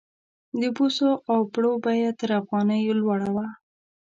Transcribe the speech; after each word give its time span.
د 0.59 0.61
بوسو 0.75 1.09
او 1.31 1.39
پړو 1.53 1.71
بیه 1.83 2.11
تر 2.19 2.29
افغانۍ 2.41 2.81
لوړه 3.01 3.29
وه. 3.35 3.47